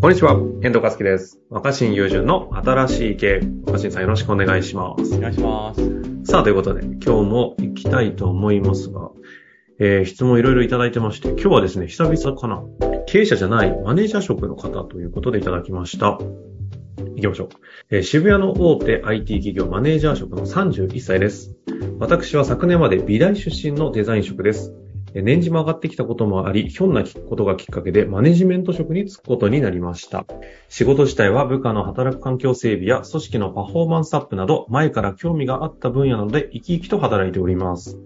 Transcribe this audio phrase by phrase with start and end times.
[0.00, 1.38] こんにちは、遠藤和樹です。
[1.50, 3.40] 若新友人の新しい経営。
[3.66, 5.14] 若新さんよろしくお願いします。
[5.14, 6.24] お願いします。
[6.24, 9.10] さあ、ということで、今日も行きたいと思いますが、
[9.78, 12.62] えー、質問いろいろいただいてまして、今日はですね、久々かな。
[13.08, 16.18] 経営者じゃないマネージャー職の方ということでいただきました。
[17.16, 17.48] 行きましょう。
[17.90, 21.54] えー渋谷の大手 IT 企業マネージャー職の31歳です。
[21.98, 24.72] 私は昨年まで美大出身のデザイン職です。
[25.14, 30.24] 年次も上がってきたこともあり、ひょんなことがきっかけでマネジメント職に就くことになりました。
[30.68, 37.98] 仕事自体は部下の働く環境整備や組織のパフォーマンスアップなど前から興味があった分野なので生き生きと働いております。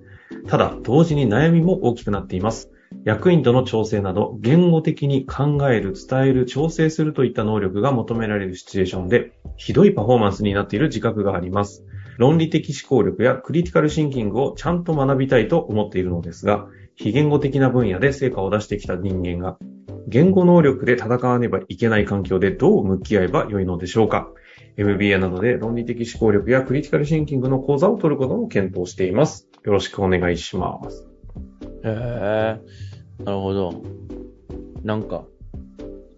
[0.49, 2.71] ただ、同時に悩みも大きくなっています。
[3.05, 11.85] 役員との調整など、言語的に考える、伝える、調整するといった能力が求められるシチュエーションで、ひどいパフォーマンスになっている自覚があります。
[12.19, 19.59] 論理的思考力やクリティカルシンキングをちゃんと学びたいと思っているのですが、非言語的な分野で成果を出してきた人間が、
[20.07, 24.29] 言語能力で戦わねばいけない環境でどう向き合えばよいのでしょうか
[24.77, 29.49] MBA などで論理的思考力やクリティカルシンキングの講座を取ることも検討しています。
[29.65, 31.09] よろしくお願いします。
[31.85, 32.61] へえ、
[33.25, 33.83] なるほど。
[34.83, 35.25] なんか、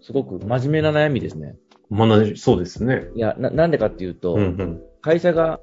[0.01, 1.55] すごく真面目な悩みですね。
[1.91, 3.07] 学び、そうですね。
[3.15, 4.81] いや、な、なんでかっていうと、うんうん。
[5.01, 5.59] 会社が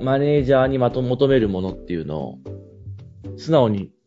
[0.00, 2.38] マネージャーにまと求めるものっていうのを、
[3.36, 3.97] 素直に受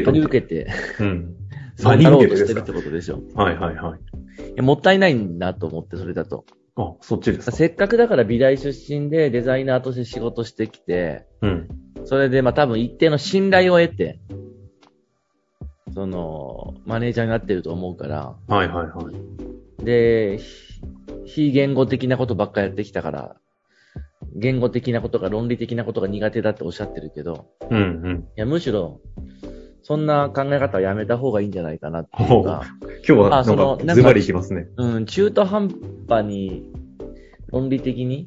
[0.00, 0.24] け取り。
[0.24, 0.68] 受けて、
[1.00, 1.36] うん。
[1.76, 3.20] そうなろうとしてるってことでしょ。
[3.34, 4.00] はいはいはい。
[4.00, 6.44] いやもったいないんだと思って、それだと。
[6.76, 7.52] あ、そっちですか？
[7.52, 11.68] せっかくだから美大出身でデザイナーとして仕事してきて、うん。
[12.04, 14.20] それでまあ多分一定の信頼を得て、
[15.92, 19.10] その、マネージャーになってると思うから、はいはいは
[19.80, 19.84] い。
[19.84, 20.80] で、ひ
[21.26, 23.36] 非言語的なことばっかやってきたから、
[24.34, 28.28] 言語的なことが論理的なことが苦手だっておっしゃってるけど、うんうん。
[28.36, 29.00] いや、むしろ、
[29.84, 34.66] そんな考え方はやめた方がいいんじゃないかなっていうか、今日はなあそのんかズバリいきますね。
[34.78, 35.68] うん、中途半
[36.08, 36.72] 端に、
[37.52, 38.26] 論理的に、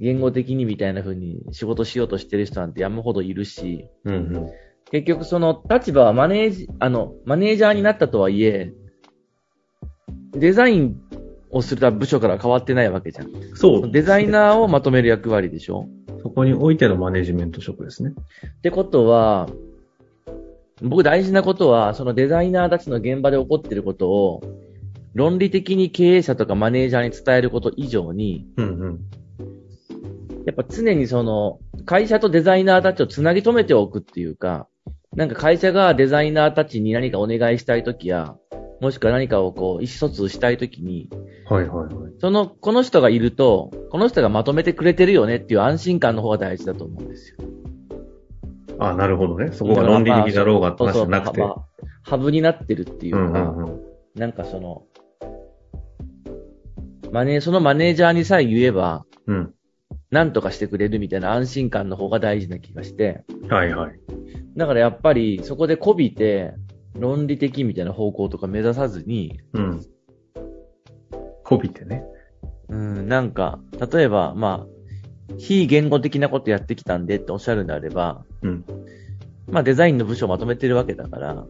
[0.00, 4.50] 言語的にみたいな風に仕事しようとしてる人なんて山ほどいるし、うんうん。
[4.90, 8.72] 結局その立場はマネージ、あの、マネージャーになったとはいえ、
[10.32, 11.00] デザイン
[11.50, 13.30] をする部署から変わってないわけじゃん。
[13.54, 13.90] そう。
[13.92, 15.88] デザイナーをまとめる役割でしょ
[16.24, 18.14] そこにおいてのマネジメント職ですね。
[18.58, 19.48] ってことは、
[20.82, 24.42] 僕大事なことは、そのデザイナーたちの現場で起こっていることを、
[25.14, 29.00] 論理的に経営者とかマネージャーに伝えること以上に、うんうん。
[30.44, 34.68] やっぱ常にその、会社とデザイナーたちをつなぎ止めておくっていうか、
[35.14, 38.36] なんか会社がデザイナーたちに何かお願いしたいときや、
[38.82, 41.08] もしくは何かをこう、意思疎通したいときに、
[41.48, 42.12] はいはいはい。
[42.20, 47.38] その、この人がいると、この人がまとめてくれてるよねっていう安心感の方が大事だと思うんですよ。
[48.78, 49.52] あ、なるほどね。
[49.52, 51.40] そこが論理的だろうがって話じゃなくて。
[51.40, 51.66] そうそうまあ
[52.06, 53.80] ハブになってるっていううんか、うんうん。
[54.14, 54.84] なんかその、
[57.10, 59.52] マネー、そのマネージャーにさえ言えば、うん。
[60.10, 64.00] 何とかしてくれるみたいな安心感の方が大事な気がして、はいはい。
[64.56, 66.54] だからやっぱりそこでこびて、
[66.94, 69.82] 論理的みたいな方向とか目指さずに、うん。
[71.42, 72.04] こびてね。
[72.68, 73.58] うん、なんか、
[73.92, 74.75] 例えば、まあ、
[75.38, 78.64] 非言語的なことやってきたんでっておっしゃるんであれば、うん。
[79.48, 81.44] まあデザインの部署をまとめてるわけだから、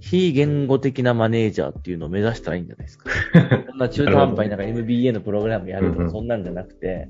[0.00, 3.10] 非言語的なマネージャーっていうのを目指したらいいんじゃないですか。
[3.70, 7.08] そんな中途半端になんか MBA のプログラムやるとかそんなんじゃなくて、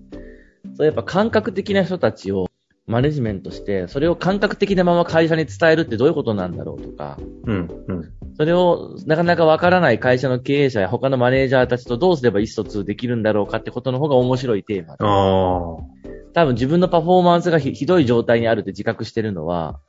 [0.75, 2.49] そうやっぱ感覚的な人たちを
[2.87, 7.85] マネジメントして、それを感覚的なまま会社に伝えるってどういうことなんだろうとか、うん。
[7.89, 8.13] うん。
[8.37, 15.05] それをなかなかわからない会社の経営者や他のマネージャーたちとどうすれば意思疎通できるんだろうかってことの方が面白いテーマで。
[15.05, 16.07] ああ。
[16.35, 19.81] 多分自分のパフォーマンスがひひどい状態にあるって自覚してるのは、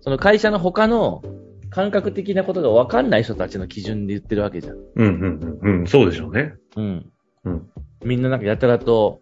[0.00, 1.22] その会社の他の
[1.70, 4.76] 感覚的なことがわかんない人たちの基準で言ってるわけじゃん。
[4.76, 5.80] うんうんうん。
[5.80, 5.86] うん。
[5.88, 6.54] そうでしょうね。
[6.76, 7.12] うん。
[7.44, 7.66] うん。
[8.04, 9.20] みんななんかやたらと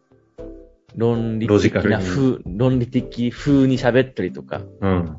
[0.96, 4.60] 論理的な風、論理的風に喋ったりとか。
[4.80, 4.90] うん。
[4.90, 5.16] うん。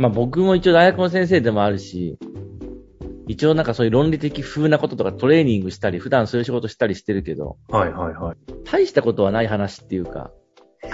[0.00, 2.18] まあ僕も一応大学の先生でもあるし、
[3.28, 8.36] 一応なんかそういう論理的風なこととかトレーニングしたり、普段そういう仕事したりしてるけど、はいはいはい。
[8.64, 10.32] 大したことはない話っていうか、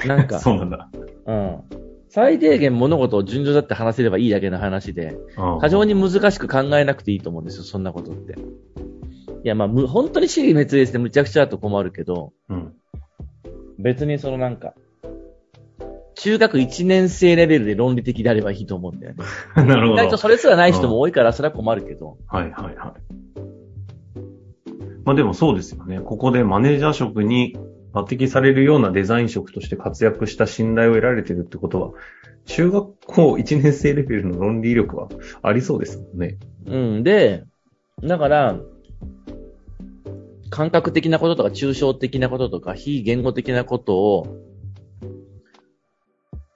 [0.07, 0.91] なんか、 そうなんだ。
[1.27, 1.61] うん。
[2.09, 5.17] 最低限物事を順序だって話せればいいだけの話で、
[5.61, 8.35] 過剰に難しく考えなくていいと思うんですよ、そんなことって。
[8.35, 12.73] いや、まあ、む本当に死に滅裂でむちゃくちゃだと困るけど、うん。
[13.79, 14.75] 別にそのなんか、
[16.17, 19.25] 中学1年生レベルで論理的であればいいと思うんだよね。
[19.55, 19.95] なるほど。
[19.95, 22.17] 意外とそれすらない人も多いから、それは困るけど。
[22.27, 23.17] はいはいはい。
[25.05, 26.01] まあでもそうですよね。
[26.01, 27.57] ここでマネージャー職に
[27.93, 31.91] 抜擢されるようなデザイン職として活躍した信頼を得られてるってことは、
[32.47, 35.09] 中学校1年生レベルの論理力は
[35.43, 36.39] ありそうですもんね。
[36.65, 37.03] うん。
[37.03, 37.45] で、
[38.03, 38.59] だから、
[40.49, 44.27] 感覚的なこととか抽象的なこととか非言語的なことを、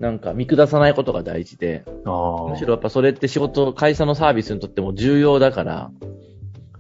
[0.01, 1.85] なんか見下さないことが大事で。
[1.87, 5.91] むしろやっぱそれって仕事、会社のサービスにとっても重要だから、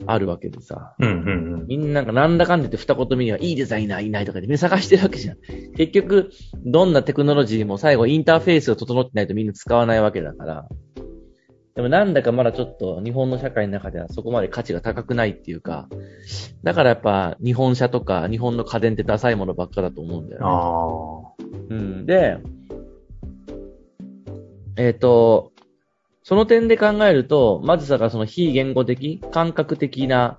[0.06, 0.94] あるわけでさ。
[0.99, 1.67] うんうんうん。
[1.67, 5.37] みんながなんだかんだ言って二言目にはいいデザイナーいないとかでみんな探してるわけじゃん。
[5.76, 6.31] 結局、
[6.64, 10.69] どんなテクノロジーも最後インターフェースが整ってないとみんな使わないわけだから。
[11.75, 15.88] でもなんだかまだちょっと日本の社会の中ではそこまで価値が高くないっていうか、
[16.64, 20.46] だからやっぱ日本車とか日本の家電ってダサいものばっかだと思うんだよね。
[20.46, 21.44] ああ。
[21.70, 22.06] うん。
[22.06, 22.38] で、
[24.81, 25.53] えっ、と、
[26.23, 30.38] その点で考えると、まずだからその非言語的、感覚的な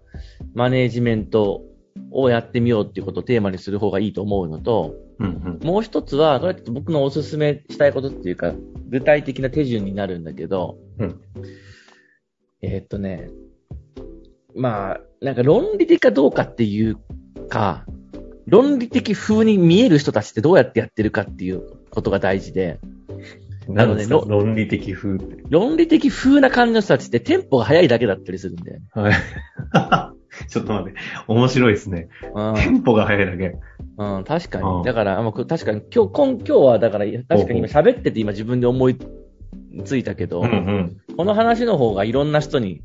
[0.55, 1.61] マネージメント
[2.09, 5.67] をやってみようっていうことをテーマにする方がいいと思うのと、うんうん。
[5.67, 8.53] もう一つは、これ僕のおすすめしたいことっていうか、
[8.89, 11.21] 具体的な手順になるんだけど、うん
[12.63, 13.29] えーっとね、
[14.55, 16.97] まあ、なんか論理的かどうかっていう
[17.47, 17.85] か、
[18.47, 21.61] 論理的風に見える人たちってどうやってやってるかっていう
[21.91, 22.79] ことが大事で、
[23.73, 25.43] なんでね論理的風って。
[25.49, 28.85] 論理的風な感じの人たちってテンポが速いだけだったりするんだよね。
[28.93, 29.13] はい。
[30.47, 30.99] ちょっと待って。
[31.27, 32.07] 面白いですね。
[32.55, 33.57] テンポが速いだけ。
[33.97, 34.85] うん、うん、確かうんに。
[34.85, 38.97] だから、もう確かに今日、今今日はだから、確かに今喋ってて今自分で思い
[39.83, 40.97] ついたけど、うんうん。
[41.17, 42.81] この話の方がいろんな人に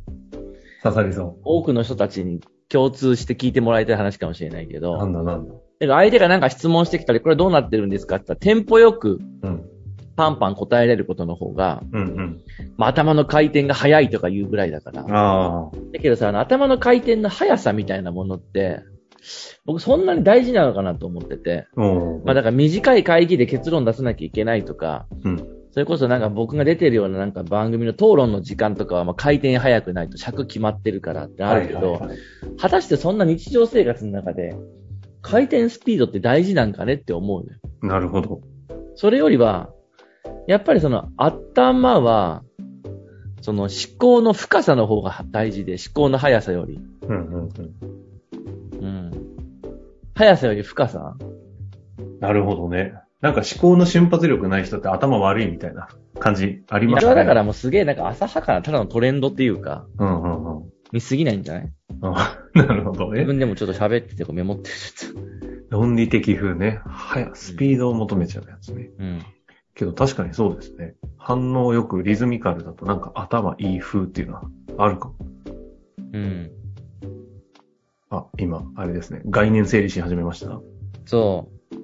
[0.82, 4.80] 刺さりそ多くの人たちに共通して聞いてもらいたい話かもしれないけう。
[4.80, 5.54] ど、なんだなんだ。
[5.54, 9.64] だから相手がなんか質問してきたり、これどうなってるんですかって言ったら、テンポよくうん。
[10.16, 12.40] パンパン答えれることの方が、うんうん。
[12.76, 15.02] まあ、頭の回転が速いとか言うぐらいだから。
[15.92, 18.80] だけどさ、あの頭の回転の速さみたいなものって、
[19.64, 21.66] 僕そんなに大事なのかなと思ってて。
[21.76, 25.36] おまあだから短い会議で結論出さなきゃいけないとか、うん。
[25.72, 32.18] それこそなんか僕が出てるようななんか番組の討論の時間とかはまあ回転早くないと尺決まってるからってあるけど、はいはいはい
[32.58, 34.54] 果たしてそんな日常生活の中で、
[35.20, 37.58] 回転スピードって大事なんかねって思うのよ。
[37.82, 38.40] なるほど。
[38.94, 39.70] それよりは、
[40.46, 42.42] やっぱりその頭は、
[43.40, 46.80] その思考の深さの方が大事で、思考の速さより。
[47.02, 47.74] うんうんうん。
[48.80, 49.10] うん。
[50.14, 51.16] 速さより深さ
[52.20, 52.94] なるほどね。
[53.20, 55.88] なんか思考の瞬発力ない人って頭悪いみたいな
[56.18, 57.14] 感じありこますね。
[57.14, 60.72] れはだからもうすげえなんか浅はかな、ただのトレンドっていうか、うんうんうん。
[60.92, 61.72] に過ぎないんじゃない？
[62.02, 63.24] あなるほど自ね。
[63.24, 65.20] 分でもちょっと喋っててこうメモってるちょっと。
[65.70, 66.80] 論理的風ね。
[66.84, 68.90] はや、スピードを求めちゃうやつね。
[68.98, 69.22] うん。
[69.76, 70.94] けど確かにそうですね。
[71.18, 74.42] 反応よくリズミカルだとなんか頭いい風っていうのは
[74.78, 75.14] あるかも。
[76.12, 76.50] うん。
[78.08, 79.20] あ、今、あれですね。
[79.26, 80.60] 概念整理し始めました？
[81.04, 81.74] そう。
[81.74, 81.78] い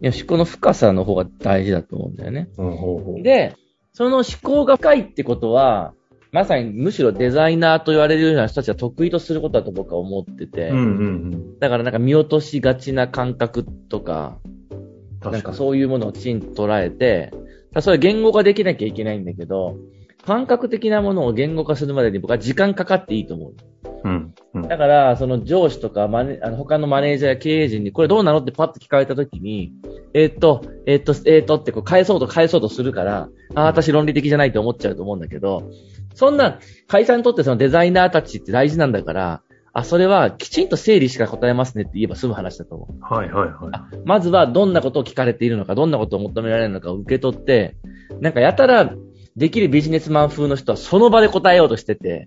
[0.00, 2.48] や、思考の深さの方が大事だと思うんだよね。
[2.56, 3.22] ほうほうほう。
[3.22, 3.54] で、
[3.92, 5.92] その思考が深いってことは、
[6.32, 10.84] まさにむしろデザイナーと言われるような人たちは得意とすることだと僕は思ってて、うんうんう
[11.36, 11.58] ん。
[11.58, 14.38] だからなんか見落としがちな感覚とか、
[15.30, 15.52] なんか。
[15.52, 17.32] そういうものをきちんと捉えて、
[17.72, 19.76] だそれ言語化できなきゃいけないんだけど、
[20.24, 23.54] 感覚的なものを言語化するまでに僕は時間かかっていいと思う。
[24.04, 24.34] うん。
[24.54, 24.62] うん。
[24.62, 29.72] だから、その上司とかマネ、あの他のマネージャーや経営陣に、これどうなのってパッと聞かれたときに、
[30.14, 35.70] えーっと、えーっと、えーっとってこう返そうと返そうとするから、ああ、私論理的じゃないと思っちゃうと思うんだけど、
[36.14, 39.42] そんな会社にとってそのデザイナーたちって大事なんだから、
[39.78, 43.14] あ、それはきちんと整理しか答えますねって言えば済む話だと思う。
[43.14, 43.52] はいはいはい。
[43.72, 47.76] あまずはどんなことを聞かれているのか、どんなことを求められるのかを受け取って、
[48.22, 48.94] なんかやたら
[49.36, 52.26] できるビジネスマン風の人はその場で答えようとしてて、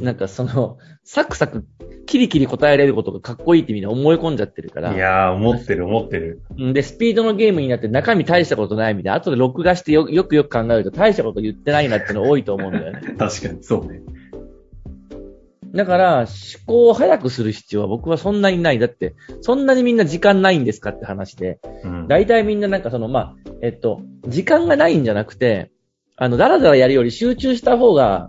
[0.00, 1.64] なんかその、サクサク、
[2.04, 4.94] キリキリ答えられることがかっこいいってみんな思い込んじゃってるから。
[4.94, 6.42] いやー、思ってる思ってる。
[6.58, 13.00] うんで、スピードのゲームになって中身大したことないみたいな、後で録画してよよくよく考えると大したこと言ってないなっていうの多いと思うんだよね。
[13.16, 14.02] 確かに、そうね。
[15.74, 16.26] だから、思
[16.66, 18.78] 考を早くする必要は僕はそんなにない。
[18.78, 21.58] だって、そんなにみんな時間ないんですかって話で。
[21.84, 22.08] うん。
[22.08, 25.70] 大体みんななんかその、まあ、えっと、時間がないんじゃなくて、
[26.16, 28.28] あの、だらだらやるより集中した方が、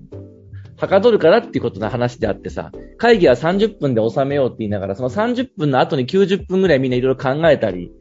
[0.77, 7.91] はかどるからっていうことの話であってさ、会議は30分で収めようって言いながら、その30分の後に90分ぐらいみんないろいろ考えたり、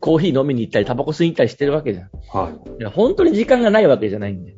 [0.00, 2.06] コーヒー飲みに行ったり、タバコ吸いに行ったりしてるわけじゃん。
[2.06, 2.82] いはい。
[2.82, 4.54] や本当に時間がないわけじゃないんで。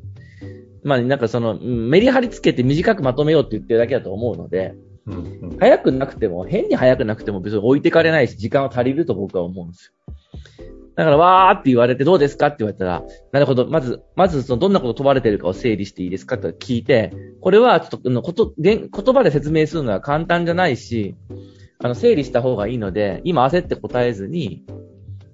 [0.89, 4.75] まあ、なんかその、うんメリハリつけて短くまとめようって言ってるだけだと思うので、
[5.07, 5.15] うん
[5.51, 5.59] うん。
[5.59, 10.15] 早くなくても、変に早くなくても別に置いてかれないし、時間は足りると僕は思うんですよ。
[10.97, 21.15] だから、わーって言われてどうですかって言われたら、なるほど、まず、まずそのどんなこと問われてるかを整理していいですかって聞いて、これはちょっとこと、言言葉で説明するのは簡単じゃないし、
[21.79, 24.65] あの、整理した方がいいので、今焦って答えずに、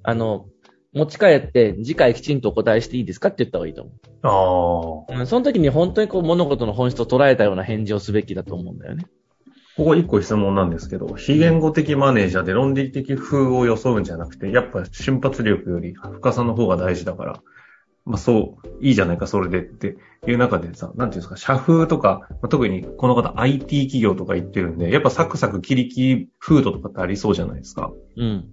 [0.02, 0.46] あの、
[0.94, 5.16] 持ち帰って、次回きちんとお答えしていいですかって言った方がいいと思ああ。
[5.16, 5.20] う。
[5.20, 9.06] うん、その時に本当にこう物事の本質を捉えたような返事をすべきだと思うんだよね。
[9.76, 17.40] ここ一個質問なんですけど、非言語的マネージャーで論理的風を装うんじゃなくて、やっぱ瞬発力より深さの方が大事だから、
[18.04, 19.96] まあそう、いいじゃないか、それでって
[20.28, 27.90] いう中でさ、なんていうんですか、社風とか、まあ特にこの方 IT 企業とか言ってるんで、やっぱサクサク切り切り風土とかってありそうじゃないですか。
[28.16, 28.52] うん。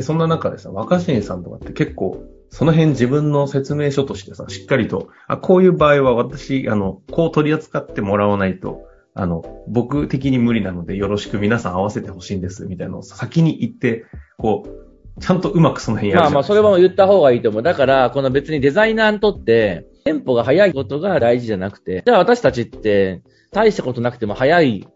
[0.00, 14.06] で、そんな中でさ、若新さんとかって結構、その辺自分の説明書としてさ、しっかりと、あ、こういう場合は私、あの、こう取り扱ってもらわないと、あの、僕的に無理なのでよろしく皆さん合わせてほしいんです、みたいなのを先に言って、
[14.38, 17.62] こう、ちゃんとうまくその辺やるまあまあ、それは言った方がいいと思う。
[17.62, 23.20] だから、この別にデザイナーにとって、テンポが速いことが大事じゃなくて、じゃあ私たちって、
[23.52, 24.86] 大したことなくても速い、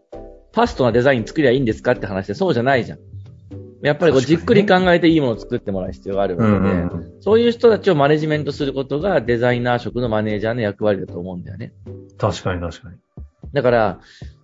[0.53, 2.99] ファストなデザイン作りゃいいんですかって話で、そうじゃないじゃん。
[3.85, 7.21] やっぱりこうじっくり考えていいものを作ってもらう必要があるわけで、うんうんうん。
[7.21, 11.71] そういう人たちをマネジメントすることがデザイナー職のマネージャーの役割だと思うんだよね。
[12.17, 12.97] 確かに確かに。
[13.53, 13.99] だから、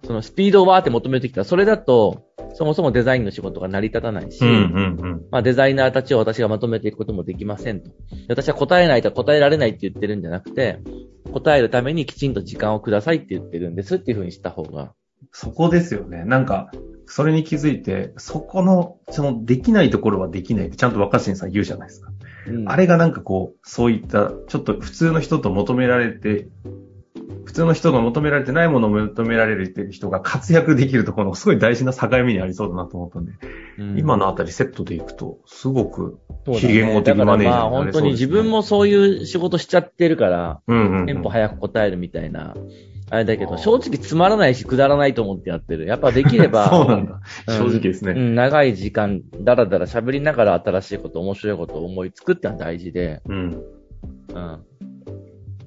[0.06, 5.22] そのスピードをわーって求めてきたら、それだと、そもそもデザインの仕事が成り立たないし、うんうんうん。
[5.32, 7.90] まあデザイナーたちを私がまとめていくこともできませんと。
[7.90, 7.94] で
[8.30, 10.80] 私は答えないと答えられないって言ってるんじゃなくて、
[11.34, 14.94] 答えるためにきちんと時間をくださいって言ってるんですっていうふうにした方が。
[15.32, 16.26] そこですよね。
[16.26, 16.72] なんか、
[17.12, 22.10] それに気づいて、そこの、その、できないところはできないってちゃんと若新さん言うじゃないですか。
[22.48, 22.70] うん。
[22.70, 26.48] あれがなんかこう、そういった、ちょっと普通の人と求められて、
[27.44, 33.34] 普通の人が求められてないものを求められてる人が活躍できるところのすごい大事な境目にありそうだなと思ったんで、
[33.78, 34.00] うん。
[34.00, 37.50] 今のあたりセットでいくと、すごく、非言語的マネージャーになれそうですね。
[37.50, 41.06] だからまあ本当に自分もそういう仕事しちゃってるから、うんうん、うん。
[41.08, 42.56] テンポ早く答えるみたいな、
[43.12, 45.86] あれだけど、正直つまらないしくだらないと思ってやってる。
[45.86, 47.20] やっぱできれば、 そうなんだ。
[47.46, 48.14] うん正直ですね。
[48.14, 53.36] うん、長い時間、だらだら喋りながら新しいこと、面白いことを思いつくってのは大事で、うん。
[53.36, 54.34] うん。
[54.34, 54.60] ま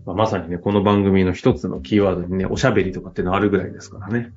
[0.06, 4.32] あ、まさにね、この番組の一つのキーワードにね、おしゃべりとかっていうのあるぐらいですからね。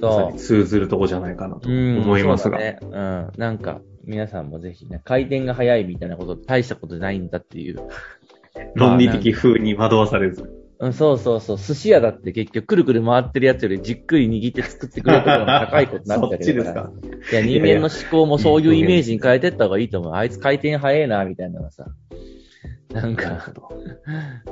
[0.00, 1.72] そに通ずるとこじゃないかなとう。
[1.72, 2.00] うん。
[2.00, 2.58] 思いますが。
[2.58, 2.78] そうだね。
[2.82, 2.86] う
[3.38, 3.40] ん。
[3.40, 7.78] なんか、皆さんもぜひね、回転が早いみたいなこと、大したことないんだっていう。
[8.74, 10.59] 論理的風に惑わされず。
[10.80, 11.58] うん、そうそうそう。
[11.58, 16.90] 寿司屋だって結局、くるくる回ってるやつよりじっくり握って作ってくれるところが高いことになっそってるちですか。
[17.32, 20.14] いや、人間の思考もそういうイメージに変えてった方がいいと思う。
[20.14, 21.84] あいつ回転早いな、みたいなのがさ。
[22.92, 23.52] なんか、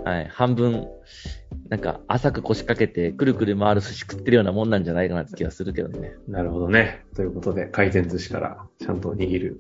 [0.04, 0.86] はい、半分、
[1.70, 6.12] なんか、浅く腰掛けて、くるくる回る寿司食ってるようなもんなんじゃないかなって気がするけどね。
[6.28, 7.04] なるほどね。
[7.16, 9.58] ということで、回転寿司からちゃんと握る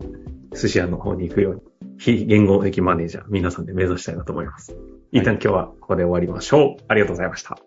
[0.54, 1.60] 寿司屋の方に行くように、
[1.98, 4.76] 非言語的マネージャー、皆さんで目指したいなと思います。
[5.10, 6.84] 一旦今日はここで終わりましょう。
[6.86, 7.58] ありがとうございました。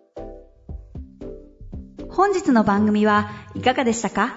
[2.08, 4.36] 本日の番組はいかがでしたか？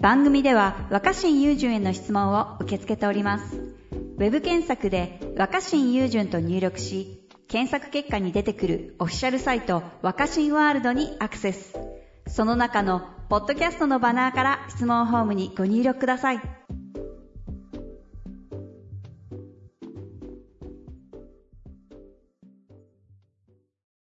[0.00, 3.58] 番組では若新雄純への質問を受け付けております。
[3.58, 11.78] ウェブ検索で若新雄純と入力し、検索結果に出てくるオフィシャルサイト若新ワールドにアクセス。
[12.26, 16.59] その中のポッドキャストのバナーから質問フォームにご入力ください。